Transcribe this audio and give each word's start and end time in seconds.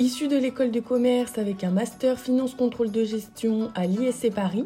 Issu 0.00 0.28
de 0.28 0.36
l'école 0.36 0.70
de 0.70 0.78
commerce 0.78 1.38
avec 1.38 1.64
un 1.64 1.70
master 1.70 2.20
finance 2.20 2.54
contrôle 2.54 2.92
de 2.92 3.02
gestion 3.02 3.72
à 3.74 3.84
l'ISC 3.84 4.32
Paris, 4.32 4.64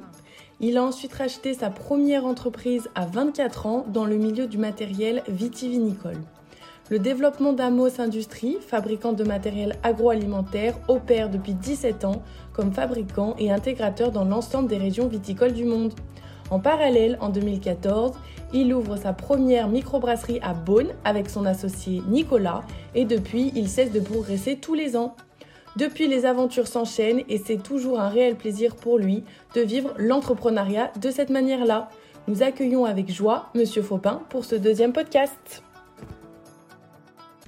il 0.60 0.76
a 0.76 0.84
ensuite 0.84 1.14
racheté 1.14 1.54
sa 1.54 1.70
première 1.70 2.26
entreprise 2.26 2.90
à 2.94 3.06
24 3.06 3.64
ans 3.64 3.86
dans 3.88 4.04
le 4.04 4.16
milieu 4.16 4.46
du 4.46 4.58
matériel 4.58 5.22
vitivinicole. 5.28 6.18
Le 6.90 6.98
développement 6.98 7.54
d'Amos 7.54 7.98
Industries, 7.98 8.58
fabricant 8.60 9.14
de 9.14 9.24
matériel 9.24 9.78
agroalimentaire, 9.82 10.76
opère 10.88 11.30
depuis 11.30 11.54
17 11.54 12.04
ans 12.04 12.22
comme 12.52 12.74
fabricant 12.74 13.34
et 13.38 13.50
intégrateur 13.50 14.12
dans 14.12 14.26
l'ensemble 14.26 14.68
des 14.68 14.76
régions 14.76 15.08
viticoles 15.08 15.54
du 15.54 15.64
monde. 15.64 15.94
En 16.50 16.60
parallèle, 16.60 17.16
en 17.22 17.30
2014, 17.30 18.12
il 18.52 18.74
ouvre 18.74 18.96
sa 18.96 19.14
première 19.14 19.68
microbrasserie 19.68 20.40
à 20.42 20.52
Beaune 20.52 20.88
avec 21.02 21.30
son 21.30 21.46
associé 21.46 22.02
Nicolas 22.08 22.60
et 22.94 23.06
depuis, 23.06 23.50
il 23.56 23.68
cesse 23.70 23.90
de 23.90 24.00
progresser 24.00 24.56
tous 24.56 24.74
les 24.74 24.94
ans. 24.94 25.16
Depuis, 25.76 26.06
les 26.06 26.26
aventures 26.26 26.66
s'enchaînent 26.66 27.22
et 27.30 27.38
c'est 27.38 27.62
toujours 27.62 27.98
un 27.98 28.10
réel 28.10 28.36
plaisir 28.36 28.76
pour 28.76 28.98
lui 28.98 29.24
de 29.54 29.62
vivre 29.62 29.94
l'entrepreneuriat 29.96 30.92
de 31.00 31.10
cette 31.10 31.30
manière-là. 31.30 31.88
Nous 32.28 32.42
accueillons 32.42 32.84
avec 32.84 33.10
joie 33.10 33.48
Monsieur 33.54 33.82
Faupin 33.82 34.20
pour 34.28 34.44
ce 34.44 34.54
deuxième 34.54 34.92
podcast. 34.92 35.62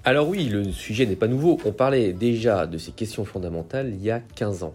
Alors 0.05 0.29
oui, 0.29 0.47
le 0.47 0.73
sujet 0.73 1.05
n'est 1.05 1.17
pas 1.17 1.29
nouveau. 1.29 1.59
On 1.67 1.73
parlait 1.73 2.13
déjà 2.13 2.67
de 2.67 2.79
ces 2.79 2.93
questions 2.93 3.27
fondamentales 3.27 3.91
il 3.91 4.03
y 4.03 4.11
a 4.11 4.21
15 4.21 4.63
ans. 4.63 4.75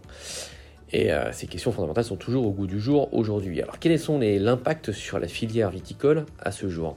Et 0.92 1.12
euh, 1.12 1.32
ces 1.32 1.46
questions 1.46 1.72
fondamentales 1.72 2.04
sont 2.04 2.16
toujours 2.16 2.46
au 2.46 2.50
goût 2.50 2.66
du 2.66 2.80
jour 2.80 3.12
aujourd'hui. 3.12 3.60
Alors 3.62 3.78
quels 3.80 3.98
sont 3.98 4.18
l'impact 4.20 4.92
sur 4.92 5.18
la 5.18 5.28
filière 5.28 5.70
viticole 5.70 6.24
à 6.40 6.52
ce 6.52 6.68
jour? 6.68 6.96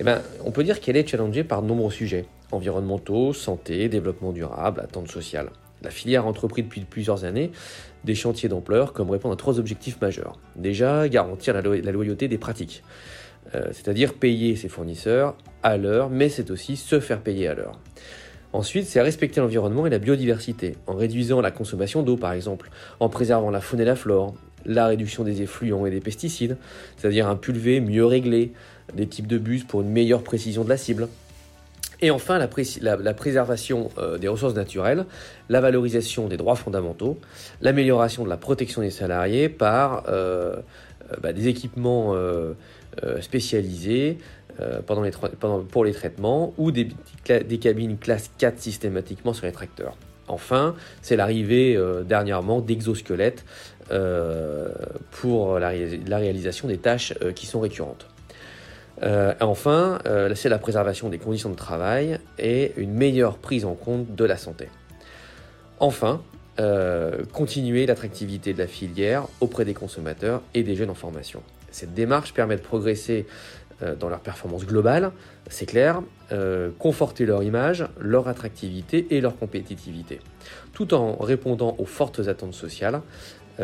Eh 0.00 0.04
bien, 0.04 0.20
On 0.44 0.50
peut 0.50 0.64
dire 0.64 0.80
qu'elle 0.80 0.96
est 0.96 1.08
challengée 1.08 1.44
par 1.44 1.62
de 1.62 1.66
nombreux 1.66 1.90
sujets 1.90 2.26
environnementaux, 2.52 3.32
santé, 3.32 3.88
développement 3.88 4.32
durable, 4.32 4.80
attentes 4.80 5.10
sociales. 5.10 5.50
La 5.82 5.90
filière 5.90 6.24
a 6.24 6.28
entrepris 6.28 6.62
depuis 6.62 6.80
plusieurs 6.80 7.24
années 7.24 7.50
des 8.04 8.14
chantiers 8.14 8.48
d'ampleur 8.48 8.92
comme 8.92 9.10
répondre 9.10 9.34
à 9.34 9.36
trois 9.36 9.58
objectifs 9.58 10.00
majeurs. 10.00 10.38
Déjà, 10.56 11.08
garantir 11.08 11.54
la, 11.54 11.62
loyauté 11.62 12.28
des 12.28 12.38
pratiques, 12.38 12.82
euh, 13.54 13.68
c'est-à-dire 13.72 14.14
payer 14.14 14.56
ses 14.56 14.68
fournisseurs 14.68 15.36
à 15.62 15.76
l'heure, 15.76 16.10
mais 16.10 16.28
c'est 16.28 16.50
aussi 16.50 16.76
se 16.76 17.00
faire 17.00 17.20
payer 17.20 17.48
à 17.48 17.54
l'heure. 17.54 17.78
Ensuite, 18.52 18.86
c'est 18.86 19.00
respecter 19.02 19.40
l'environnement 19.40 19.86
et 19.86 19.90
la 19.90 19.98
biodiversité, 19.98 20.76
en 20.86 20.94
réduisant 20.94 21.40
la 21.40 21.50
consommation 21.50 22.02
d'eau 22.02 22.16
par 22.16 22.32
exemple, 22.32 22.70
en 22.98 23.08
préservant 23.08 23.50
la 23.50 23.60
faune 23.60 23.80
et 23.80 23.84
la 23.84 23.96
flore, 23.96 24.34
la 24.64 24.86
réduction 24.86 25.22
des 25.22 25.42
effluents 25.42 25.86
et 25.86 25.90
des 25.90 26.00
pesticides, 26.00 26.56
c'est-à-dire 26.96 27.28
un 27.28 27.36
pulvé 27.36 27.80
mieux 27.80 28.06
réglé, 28.06 28.52
des 28.94 29.06
types 29.06 29.26
de 29.26 29.38
bus 29.38 29.64
pour 29.64 29.82
une 29.82 29.90
meilleure 29.90 30.22
précision 30.22 30.64
de 30.64 30.68
la 30.68 30.78
cible, 30.78 31.08
et 32.00 32.10
enfin, 32.10 32.38
la, 32.38 33.14
préservation 33.14 33.90
euh, 33.98 34.18
des 34.18 34.28
ressources 34.28 34.54
naturelles, 34.54 35.04
la 35.48 35.60
valorisation 35.60 36.28
des 36.28 36.36
droits 36.36 36.54
fondamentaux, 36.54 37.18
l'amélioration 37.60 38.24
de 38.24 38.28
la 38.28 38.36
protection 38.36 38.82
des 38.82 38.90
salariés 38.90 39.48
par 39.48 40.04
euh, 40.08 40.56
euh, 41.12 41.16
bah, 41.20 41.32
des 41.32 41.48
équipements 41.48 42.14
spécialisés 43.20 44.18
pendant 44.86 45.02
les 45.02 45.12
pour 45.70 45.84
les 45.84 45.92
traitements 45.92 46.52
ou 46.58 46.72
des, 46.72 46.88
cabines 47.60 47.96
classe 47.96 48.30
4 48.38 48.58
systématiquement 48.58 49.32
sur 49.32 49.46
les 49.46 49.52
tracteurs. 49.52 49.96
Enfin, 50.26 50.74
c'est 51.00 51.16
l'arrivée 51.16 51.78
dernièrement 52.04 52.60
d'exosquelettes 52.60 53.44
pour 55.12 55.58
la, 55.58 55.68
réalisation 55.68 56.68
des 56.68 56.78
tâches 56.78 57.14
qui 57.34 57.46
sont 57.46 57.60
récurrentes. 57.60 58.06
Euh, 59.02 59.34
enfin, 59.40 59.98
euh, 60.06 60.34
c'est 60.34 60.48
la 60.48 60.58
préservation 60.58 61.08
des 61.08 61.18
conditions 61.18 61.50
de 61.50 61.54
travail 61.56 62.18
et 62.38 62.72
une 62.76 62.92
meilleure 62.92 63.38
prise 63.38 63.64
en 63.64 63.74
compte 63.74 64.14
de 64.14 64.24
la 64.24 64.36
santé. 64.36 64.68
Enfin, 65.78 66.20
euh, 66.58 67.22
continuer 67.32 67.86
l'attractivité 67.86 68.52
de 68.52 68.58
la 68.58 68.66
filière 68.66 69.28
auprès 69.40 69.64
des 69.64 69.74
consommateurs 69.74 70.42
et 70.54 70.62
des 70.62 70.74
jeunes 70.74 70.90
en 70.90 70.94
formation. 70.94 71.42
Cette 71.70 71.94
démarche 71.94 72.32
permet 72.34 72.56
de 72.56 72.62
progresser 72.62 73.26
dans 74.00 74.08
leur 74.08 74.18
performance 74.18 74.66
globale, 74.66 75.12
c'est 75.48 75.66
clair, 75.66 76.02
conforter 76.80 77.26
leur 77.26 77.44
image, 77.44 77.86
leur 78.00 78.26
attractivité 78.26 79.06
et 79.10 79.20
leur 79.20 79.38
compétitivité, 79.38 80.18
tout 80.72 80.94
en 80.94 81.14
répondant 81.14 81.76
aux 81.78 81.84
fortes 81.84 82.26
attentes 82.26 82.54
sociales, 82.54 83.02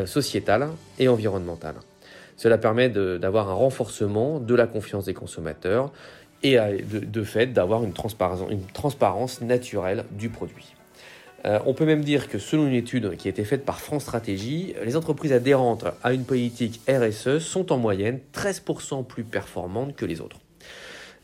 sociétales 0.04 0.69
et 1.00 1.09
environnementales. 1.09 1.75
Cela 2.37 2.59
permet 2.59 2.89
d'avoir 2.89 3.50
un 3.50 3.55
renforcement 3.55 4.41
de 4.41 4.55
la 4.55 4.67
confiance 4.67 5.05
des 5.05 5.15
consommateurs 5.15 5.93
et 6.43 6.59
de, 6.59 7.22
fait 7.25 7.47
d'avoir 7.47 7.84
une 7.84 7.93
transparence, 7.93 9.41
naturelle 9.41 10.05
du 10.11 10.28
produit. 10.28 10.75
Euh, 11.47 11.59
on 11.67 11.75
peut 11.75 11.84
même 11.84 12.05
dire 12.05 12.28
que 12.28 12.39
selon 12.39 12.67
une 12.67 12.75
étude 12.75 13.17
qui 13.17 13.28
a 13.28 13.31
été 13.31 13.45
faite 13.45 13.65
par 13.65 13.81
France 13.81 14.03
Stratégie, 14.03 14.75
les 14.83 14.97
entreprises 14.97 15.33
adhérentes 15.33 15.84
à 16.03 16.12
une 16.12 16.25
politique 16.25 16.81
RSE 16.89 17.39
sont 17.39 17.71
en 17.71 17.78
moyenne 17.78 18.21
13% 18.34 19.05
plus 19.06 19.25
performantes 19.25 19.95
que 19.95 20.06
les 20.06 20.21
autres. 20.21 20.39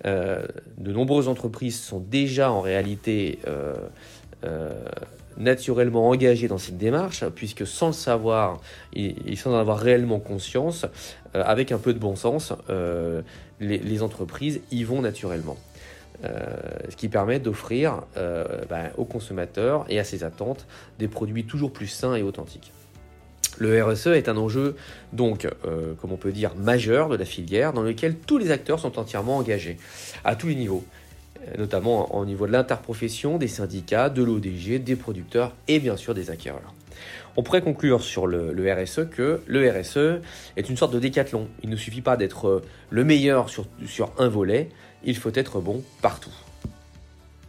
Euh, 0.06 0.46
de 0.78 0.92
nombreuses 0.92 1.28
entreprises 1.28 1.80
sont 1.80 2.00
déjà 2.00 2.50
en 2.50 2.60
réalité 2.60 3.38
euh, 3.46 3.74
naturellement 5.40 6.08
engagés 6.08 6.46
dans 6.46 6.58
cette 6.58 6.78
démarche, 6.78 7.24
puisque 7.34 7.66
sans 7.66 7.88
le 7.88 7.92
savoir 7.92 8.60
et, 8.94 9.14
sans 9.36 9.54
en 9.54 9.58
avoir 9.58 9.78
réellement 9.78 10.20
conscience, 10.20 10.86
euh, 11.34 11.42
avec 11.44 11.72
un 11.72 11.78
peu 11.78 11.92
de 11.92 11.98
bon 11.98 12.14
sens, 12.14 12.52
euh, 12.68 13.22
les, 13.58 14.02
entreprises 14.02 14.60
y 14.70 14.84
vont 14.84 15.02
naturellement. 15.02 15.56
Euh, 16.24 16.38
ce 16.90 16.96
qui 16.96 17.08
permet 17.08 17.40
d'offrir 17.40 18.02
ben, 18.14 18.90
aux 18.98 19.06
consommateurs 19.06 19.86
et 19.88 19.98
à 19.98 20.04
ses 20.04 20.22
attentes 20.22 20.66
des 20.98 21.08
produits 21.08 21.44
toujours 21.44 21.72
plus 21.72 21.86
sains 21.86 22.14
et 22.14 22.22
authentiques. 22.22 22.72
Le 23.58 23.82
RSE 23.82 24.08
est 24.08 24.28
un 24.28 24.36
enjeu, 24.36 24.76
donc, 25.12 25.46
comme 26.00 26.12
on 26.12 26.16
peut 26.16 26.32
dire, 26.32 26.54
majeur 26.56 27.08
de 27.08 27.16
la 27.16 27.24
filière, 27.24 27.72
dans 27.72 27.82
lequel 27.82 28.16
tous 28.16 28.38
les 28.38 28.50
acteurs 28.50 28.78
sont 28.78 28.98
entièrement 28.98 29.36
engagés, 29.36 29.76
à 30.24 30.36
tous 30.36 30.46
les 30.46 30.54
niveaux, 30.54 30.84
notamment 31.58 32.14
au 32.14 32.24
niveau 32.24 32.46
de 32.46 32.52
l'interprofession, 32.52 33.38
des 33.38 33.48
syndicats, 33.48 34.10
de 34.10 34.22
l'ODG, 34.22 34.78
des 34.78 34.96
producteurs 34.96 35.54
et 35.68 35.78
bien 35.78 35.96
sûr 35.96 36.14
des 36.14 36.30
acquéreurs. 36.30 36.74
On 37.36 37.42
pourrait 37.42 37.62
conclure 37.62 38.02
sur 38.02 38.26
le, 38.26 38.52
RSE 38.72 39.08
que 39.10 39.40
le 39.46 39.70
RSE 39.70 40.20
est 40.56 40.68
une 40.68 40.76
sorte 40.76 40.92
de 40.92 40.98
décathlon. 40.98 41.48
Il 41.62 41.70
ne 41.70 41.76
suffit 41.76 42.02
pas 42.02 42.16
d'être 42.16 42.48
euh, 42.48 42.62
le 42.90 43.04
meilleur 43.04 43.48
sur, 43.48 43.66
sur 43.86 44.12
un 44.18 44.28
volet, 44.28 44.68
il 45.04 45.16
faut 45.16 45.32
être 45.34 45.60
bon 45.60 45.82
partout. 46.02 46.34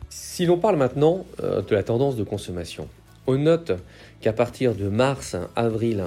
Si 0.09 0.45
l'on 0.45 0.57
parle 0.57 0.77
maintenant 0.77 1.25
euh, 1.41 1.61
de 1.61 1.75
la 1.75 1.83
tendance 1.83 2.15
de 2.15 2.23
consommation, 2.23 2.87
on 3.27 3.37
note 3.37 3.71
qu'à 4.21 4.33
partir 4.33 4.75
de 4.75 4.87
mars, 4.87 5.35
avril 5.55 6.05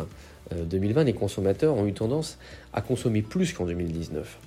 2020, 0.55 1.05
les 1.05 1.13
consommateurs 1.13 1.75
ont 1.75 1.87
eu 1.87 1.93
tendance 1.93 2.39
à 2.73 2.81
consommer 2.81 3.23
plus 3.23 3.53
qu'en 3.53 3.65
2019. 3.65 4.39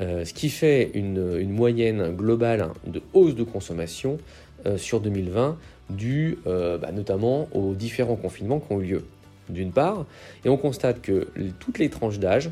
Euh, 0.00 0.24
ce 0.24 0.32
qui 0.32 0.48
fait 0.48 0.90
une, 0.94 1.50
moyenne 1.50 2.14
globale 2.14 2.68
de 2.86 3.02
hausse 3.12 3.34
de 3.34 3.44
consommation 3.44 4.18
euh, 4.66 4.78
sur 4.78 5.00
2020 5.00 5.58
due 5.90 6.38
euh, 6.46 6.78
bah, 6.78 6.90
notamment 6.92 7.48
aux 7.52 7.74
différents 7.74 8.16
confinements 8.16 8.60
qui 8.60 8.72
ont 8.72 8.80
eu 8.80 8.86
lieu, 8.86 9.04
d'une 9.48 9.72
part, 9.72 10.06
et 10.44 10.48
on 10.48 10.56
constate 10.56 11.02
que 11.02 11.28
toutes 11.58 11.78
les 11.78 11.90
tranches 11.90 12.18
d'âge 12.18 12.50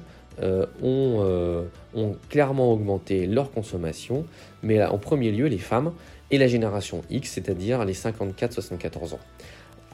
ont, 0.82 1.66
ont, 1.96 2.16
clairement 2.28 2.72
augmenté 2.72 3.26
leur 3.26 3.50
consommation, 3.50 4.24
mais 4.62 4.84
en 4.84 4.98
premier 4.98 5.32
lieu 5.32 5.46
les 5.46 5.58
femmes 5.58 5.92
et 6.30 6.38
la 6.38 6.46
génération 6.46 7.02
X, 7.10 7.32
c'est-à-dire 7.32 7.84
les 7.84 7.94
54-74 7.94 9.14
ans. 9.14 9.20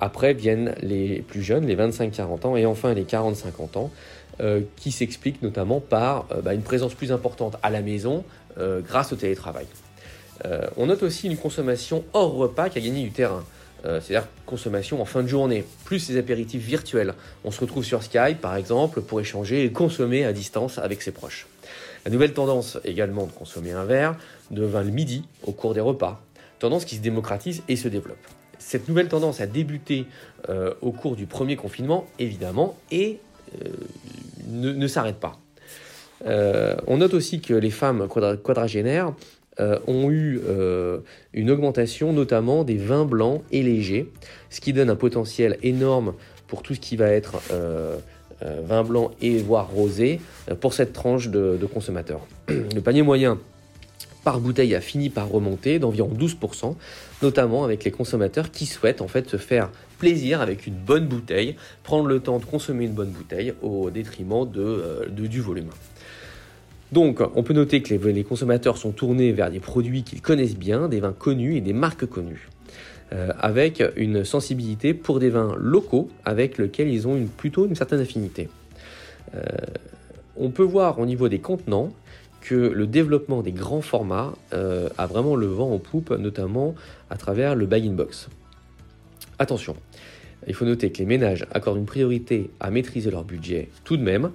Après 0.01 0.35
viennent 0.35 0.75
les 0.83 1.23
plus 1.23 1.43
jeunes, 1.43 1.67
les 1.67 1.77
25-40 1.77 2.47
ans, 2.47 2.57
et 2.57 2.67
enfin 2.67 2.95
les 2.95 3.05
40-50 3.05 3.79
ans, 3.79 3.91
euh, 4.41 4.63
qui 4.77 4.91
s'explique 4.91 5.43
notamment 5.43 5.79
par 5.79 6.27
euh, 6.33 6.41
bah, 6.41 6.55
une 6.55 6.63
présence 6.63 6.95
plus 6.95 7.13
importante 7.13 7.57
à 7.63 7.71
la 7.71 7.83
maison 7.83 8.25
euh, 8.59 8.81
grâce 8.81 9.13
au 9.13 9.17
télétravail. 9.17 9.67
on 10.77 10.87
note 10.87 11.05
aussi 11.05 11.29
une 11.29 11.37
consommation 11.37 12.05
hors 12.13 12.35
repas 12.35 12.69
qui 12.69 12.79
a 12.79 12.81
gagné 12.81 13.03
du 13.03 13.11
terrain. 13.11 13.45
C'est-à-dire 13.85 14.27
consommation 14.47 15.03
en 15.03 15.05
fin 15.05 15.23
de 15.23 15.29
journée, 15.29 15.63
plus 15.85 16.09
les 16.09 16.17
apéritifs 16.17 16.65
virtuels. 16.65 17.13
On 17.45 17.51
se 17.51 17.61
retrouve 17.61 17.85
sur 17.85 18.03
Skype, 18.03 18.41
par 18.41 18.57
exemple, 18.57 19.03
pour 19.03 19.21
échanger 19.21 19.63
et 19.63 19.73
consommer 19.73 20.25
à 20.25 20.33
distance 20.33 20.79
avec 20.79 21.03
ses 21.03 21.13
proches. 21.13 21.47
La 22.07 22.11
nouvelle 22.11 22.33
tendance 22.33 22.79
également 22.85 23.27
de 23.27 23.33
consommer 23.33 23.73
un 23.73 23.85
verre 23.85 24.17
devint 24.51 24.83
le 24.83 24.91
midi 24.91 25.25
au 25.43 25.53
cours 25.53 25.75
des 25.75 25.83
repas, 25.83 26.23
tendance 26.61 26.87
qui 26.87 26.97
se 26.97 27.03
démocratise 27.03 27.63
et 27.69 27.77
se 27.77 27.89
développe. 27.89 28.27
Cette 28.59 28.89
nouvelle 28.89 29.09
tendance 29.09 29.41
a 29.41 29.47
débuté 29.47 30.07
au 30.83 30.93
cours 30.93 31.17
du 31.17 31.27
premier 31.27 31.57
confinement, 31.57 32.07
évidemment, 32.19 32.77
et 32.91 33.19
ne, 34.49 34.87
s'arrête 34.87 35.17
pas. 35.17 35.39
Euh, 36.27 36.77
on 36.87 36.99
note 36.99 37.15
aussi 37.15 37.41
que 37.41 37.55
les 37.55 37.71
femmes 37.71 38.09
quadragénaires 38.09 39.13
euh, 39.61 39.79
ont 39.87 40.11
eu 40.11 40.41
euh, 40.47 41.01
une 41.33 41.51
augmentation 41.51 42.13
notamment 42.13 42.65
des 42.65 42.77
vins 42.77 43.05
blancs 43.05 43.43
et 43.53 43.63
légers, 43.63 44.11
ce 44.51 44.61
qui 44.61 44.73
donne 44.73 44.91
un 44.91 44.97
potentiel 44.97 45.59
énorme 45.63 46.15
pour 46.47 46.63
tout 46.63 46.75
ce 46.75 46.81
qui 46.81 46.97
va 46.97 47.09
être 47.09 47.37
vin 48.67 48.85
blanc 48.85 49.11
et 49.23 49.39
voire 49.39 49.71
rosé 49.71 50.21
pour 50.61 50.75
cette 50.75 50.93
tranche 50.93 51.29
de, 51.29 51.67
consommateurs. 51.73 52.27
Le 52.49 52.81
panier 52.81 53.03
moyen 53.03 53.39
par 54.25 54.41
bouteille 54.41 54.75
a 54.75 54.81
fini 54.81 55.11
par 55.11 55.29
remonter 55.29 55.79
d'environ 55.79 56.11
12%, 56.19 56.75
notamment 57.23 57.65
avec 57.65 57.85
les 57.85 57.91
consommateurs 57.91 58.51
qui 58.51 58.67
souhaitent 58.67 59.03
en 59.03 59.09
fait 59.09 59.29
se 59.29 59.37
faire 59.37 59.71
plaisir 59.99 60.41
avec 60.41 60.67
une 60.67 60.75
bonne 60.75 61.07
bouteille, 61.07 61.57
prendre 61.83 62.09
le 62.09 62.21
temps 62.21 62.39
de 62.39 62.45
consommer 62.45 62.87
une 62.87 62.93
bonne 62.93 63.11
bouteille 63.11 63.55
au 63.63 63.91
détriment 63.91 64.51
de, 64.51 64.61
euh, 64.61 65.07
du 65.09 65.41
volume. 65.41 65.71
Donc, 66.93 67.21
on 67.35 67.43
peut 67.43 67.55
noter 67.55 67.83
que 67.83 67.95
les, 67.95 68.25
consommateurs 68.25 68.79
sont 68.79 68.93
tournés 68.93 69.33
vers 69.33 69.51
des 69.51 69.61
produits 69.61 70.05
qu'ils 70.05 70.21
connaissent 70.21 70.57
bien, 70.57 70.89
des 70.89 71.01
vins 71.01 71.13
connus 71.13 71.57
et 71.57 71.61
des 71.61 71.73
marques 71.73 72.07
connues, 72.07 72.49
euh, 73.13 73.33
avec 73.41 73.83
une 73.97 74.25
sensibilité 74.25 74.95
pour 74.95 75.19
des 75.19 75.31
vins 75.31 75.57
locaux 75.59 76.09
avec 76.25 76.57
lesquels 76.57 76.89
ils 76.89 77.09
ont 77.09 77.17
une, 77.17 77.29
plutôt 77.29 77.67
une 77.67 77.75
certaine 77.75 78.01
affinité. 78.01 78.49
Euh, 79.35 79.41
on 80.37 80.51
peut 80.51 80.63
voir 80.63 80.99
au 80.99 81.07
niveau 81.07 81.29
des 81.29 81.39
contenants 81.39 81.91
que 82.45 82.55
le 82.55 82.87
développement 82.87 83.43
des 83.43 83.53
grands 83.53 83.81
formats 83.81 84.35
euh, 84.53 84.89
a 84.99 85.07
vraiment 85.07 85.35
le 85.35 85.47
vent 85.47 85.73
en 85.73 85.79
poupe, 85.79 86.11
notamment 86.11 86.75
à 87.11 87.17
travers 87.17 87.57
le 87.57 87.67
buy-in-box. 87.67 88.29
Attention, 89.39 89.75
il 90.47 90.55
faut 90.55 90.67
noter 90.67 90.93
que 90.93 90.99
les 90.99 91.07
ménages 91.07 91.47
accordent 91.53 91.79
une 91.79 91.87
priorité 91.87 92.51
à 92.61 92.71
maîtriser 92.71 93.11
leur 93.11 93.25
budget 93.25 93.71
tout 93.85 93.97
de 93.97 94.03
même 94.03 94.31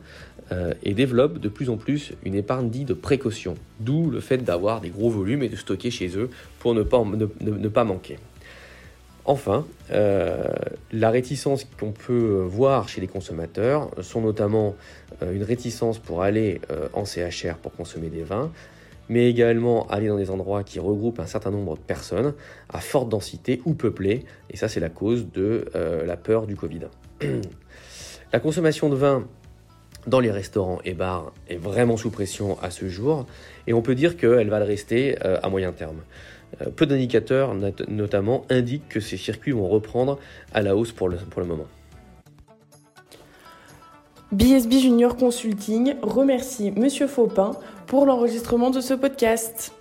euh, 0.52 0.74
et 0.82 0.96
développent 0.96 1.38
de 1.38 1.50
plus 1.50 1.70
en 1.70 1.78
plus 1.78 2.14
une 2.26 2.34
épargne 2.34 2.70
dite 2.70 2.88
de 2.88 2.96
précaution, 2.96 3.54
d'où 3.80 4.10
le 4.10 4.20
fait 4.20 4.40
d'avoir 4.40 4.82
des 4.82 4.90
gros 4.90 5.12
volumes 5.12 5.44
et 5.44 5.50
de 5.50 5.56
stocker 5.56 5.92
chez 5.92 6.18
eux 6.18 6.32
pour 6.58 6.74
ne 6.74 6.82
pas 6.82 7.84
manquer. 7.84 8.18
Enfin, 9.26 9.66
euh, 9.92 10.44
la 10.92 11.10
réticence 11.10 11.66
qu'on 11.80 11.92
peut 11.92 12.44
voir 12.48 12.90
chez 12.90 13.02
les 13.02 13.08
consommateurs 13.08 13.92
sont 14.02 14.22
notamment 14.22 14.76
euh, 15.22 15.34
une 15.34 15.44
réticence 15.44 16.00
pour 16.00 16.24
aller 16.24 16.62
euh, 16.72 16.88
en 16.94 17.06
CHR 17.06 17.56
pour 17.62 17.74
consommer 17.74 18.10
des 18.10 18.24
vins, 18.24 18.52
mais 19.10 19.30
également 19.30 19.88
aller 19.88 20.08
dans 20.08 20.18
des 20.18 20.30
endroits 20.30 20.64
qui 20.64 20.80
regroupent 20.80 21.20
un 21.20 21.26
certain 21.26 21.52
nombre 21.52 21.76
de 21.76 21.82
personnes 21.82 22.34
à 22.70 22.80
forte 22.80 23.10
densité 23.10 23.62
ou 23.66 23.74
peuplées, 23.74 24.26
et 24.50 24.58
ça 24.58 24.68
c'est 24.68 24.80
la 24.80 24.90
cause 24.90 25.32
de 25.32 25.66
la 25.74 26.16
peur 26.16 26.46
du 26.46 26.56
Covid. 26.56 26.82
la 28.34 28.40
consommation 28.40 28.90
de 28.90 28.96
vin 28.96 29.28
dans 30.08 30.20
les 30.20 30.32
restaurants 30.32 30.80
et 30.86 30.94
bars 30.94 31.34
est 31.50 31.58
vraiment 31.58 31.98
sous 31.98 32.12
pression 32.12 32.58
à 32.62 32.70
ce 32.70 32.88
jour, 32.88 33.26
et 33.66 33.74
on 33.74 33.82
peut 33.82 33.96
dire 33.96 34.16
qu'elle 34.16 34.50
va 34.50 34.60
le 34.60 34.66
rester 34.66 35.20
à 35.20 35.50
moyen 35.50 35.72
terme. 35.72 36.02
Euh, 36.62 36.70
peu 36.76 36.86
d'indicateurs, 36.86 37.56
notamment, 37.88 38.46
indiquent 38.50 38.90
que 38.90 39.00
ces 39.00 39.18
circuits 39.18 39.52
vont 39.52 39.68
reprendre 39.68 40.20
à 40.54 40.62
la 40.62 40.76
hausse 40.76 40.92
pour 40.92 41.10
le, 41.10 41.18
pour 41.18 41.42
le 41.42 41.48
moment. 41.48 41.68
BSB 44.32 44.74
Junior 44.74 45.16
Consulting 45.16 45.96
remercie 46.04 46.72
Monsieur 46.72 47.08
Faupin 47.08 47.52
pour 47.88 48.06
l'enregistrement 48.06 48.70
de 48.70 48.80
ce 48.80 48.94
podcast. 48.94 49.74